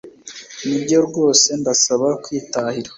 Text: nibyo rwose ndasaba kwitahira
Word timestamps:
nibyo 0.67 0.97
rwose 1.07 1.47
ndasaba 1.61 2.07
kwitahira 2.23 2.89